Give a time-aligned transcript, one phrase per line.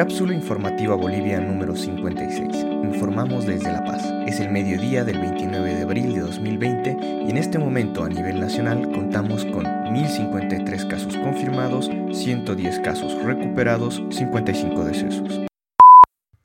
[0.00, 2.64] Cápsula informativa Bolivia número 56.
[2.84, 4.02] Informamos desde La Paz.
[4.26, 8.40] Es el mediodía del 29 de abril de 2020 y en este momento a nivel
[8.40, 15.40] nacional contamos con 1053 casos confirmados, 110 casos recuperados, 55 decesos.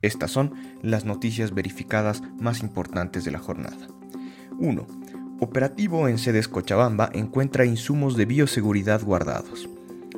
[0.01, 3.87] Estas son las noticias verificadas más importantes de la jornada.
[4.59, 4.85] 1.
[5.39, 9.69] Operativo en sedes Cochabamba encuentra insumos de bioseguridad guardados.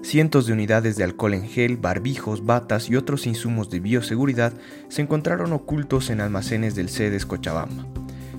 [0.08, 4.54] Cientos de unidades de alcohol en gel, barbijos, batas y otros insumos de bioseguridad
[4.88, 7.86] se encontraron ocultos en almacenes del CEDES Cochabamba,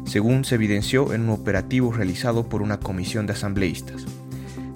[0.07, 4.07] según se evidenció en un operativo realizado por una comisión de asambleístas.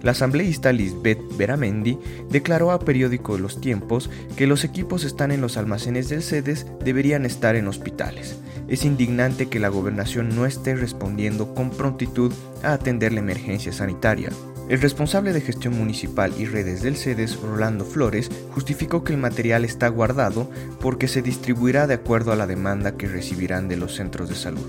[0.02, 5.40] La asambleísta Lisbeth Beramendi declaró a Periódico de los Tiempos que los equipos están en
[5.40, 8.36] los almacenes del CEDES deberían estar en hospitales.
[8.68, 14.28] Es indignante que la gobernación no esté respondiendo con prontitud a atender la emergencia sanitaria.
[14.72, 19.66] El responsable de gestión municipal y redes del CEDES, Rolando Flores, justificó que el material
[19.66, 20.48] está guardado
[20.80, 24.64] porque se distribuirá de acuerdo a la demanda que recibirán de los centros de salud.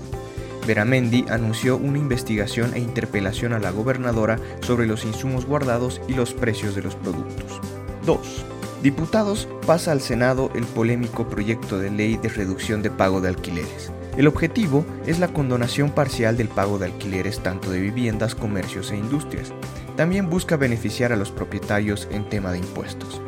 [0.66, 6.34] Veramendi anunció una investigación e interpelación a la gobernadora sobre los insumos guardados y los
[6.34, 7.58] precios de los productos.
[8.04, 8.53] 2.
[8.84, 13.90] Diputados pasa al Senado el polémico proyecto de ley de reducción de pago de alquileres.
[14.18, 18.98] El objetivo es la condonación parcial del pago de alquileres tanto de viviendas, comercios e
[18.98, 19.54] industrias.
[19.96, 23.22] También busca beneficiar a los propietarios en tema de impuestos.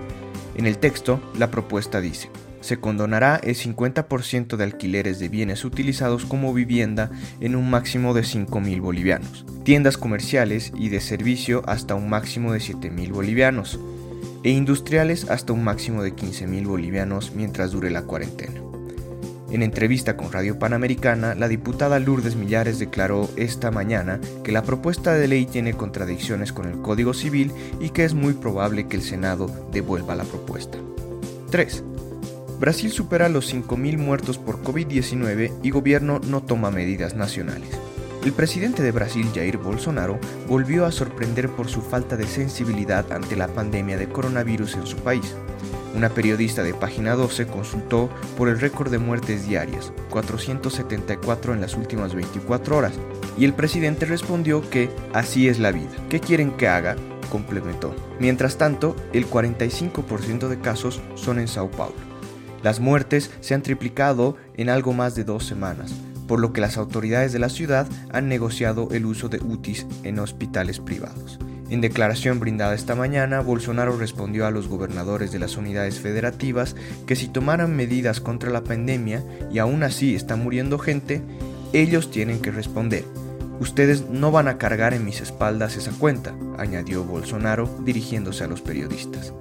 [0.56, 2.28] En el texto, la propuesta dice,
[2.60, 8.24] se condonará el 50% de alquileres de bienes utilizados como vivienda en un máximo de
[8.24, 13.80] 5.000 bolivianos, tiendas comerciales y de servicio hasta un máximo de 7.000 bolivianos,
[14.42, 18.60] e industriales hasta un máximo de 15.000 bolivianos mientras dure la cuarentena.
[19.50, 25.14] En entrevista con Radio Panamericana, la diputada Lourdes Millares declaró esta mañana que la propuesta
[25.14, 29.02] de ley tiene contradicciones con el Código Civil y que es muy probable que el
[29.02, 30.78] Senado devuelva la propuesta.
[31.50, 31.84] 3.
[32.58, 37.70] Brasil supera los 5.000 muertos por COVID-19 y gobierno no toma medidas nacionales.
[38.26, 43.36] El presidente de Brasil, Jair Bolsonaro, volvió a sorprender por su falta de sensibilidad ante
[43.36, 45.36] la pandemia de coronavirus en su país.
[45.94, 51.76] Una periodista de Página 12 consultó por el récord de muertes diarias, 474 en las
[51.76, 52.94] últimas 24 horas,
[53.38, 55.94] y el presidente respondió que así es la vida.
[56.08, 56.96] ¿Qué quieren que haga?
[57.30, 57.94] complementó.
[58.18, 61.94] Mientras tanto, el 45% de casos son en Sao Paulo.
[62.64, 65.94] Las muertes se han triplicado en algo más de dos semanas,
[66.26, 70.18] por lo que las autoridades de la ciudad han negociado el uso de UTIs en
[70.18, 71.38] hospitales privados.
[71.68, 76.76] En declaración brindada esta mañana, Bolsonaro respondió a los gobernadores de las unidades federativas
[77.06, 81.22] que si tomaran medidas contra la pandemia y aún así está muriendo gente,
[81.72, 83.04] ellos tienen que responder.
[83.58, 88.60] Ustedes no van a cargar en mis espaldas esa cuenta, añadió Bolsonaro dirigiéndose a los
[88.60, 89.32] periodistas.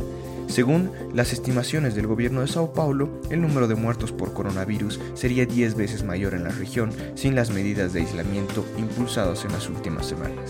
[0.48, 5.46] Según las estimaciones del gobierno de Sao Paulo, el número de muertos por coronavirus sería
[5.46, 10.06] 10 veces mayor en la región sin las medidas de aislamiento impulsadas en las últimas
[10.06, 10.50] semanas.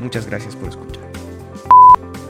[0.00, 1.02] Muchas gracias por escuchar.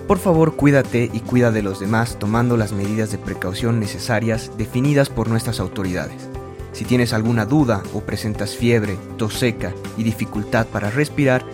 [0.09, 5.09] Por favor, cuídate y cuida de los demás tomando las medidas de precaución necesarias definidas
[5.09, 6.29] por nuestras autoridades.
[6.73, 11.45] Si tienes alguna duda o presentas fiebre, tos seca y dificultad para respirar,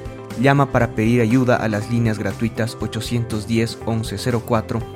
[0.41, 4.96] llama para pedir ayuda a las líneas gratuitas 810 1104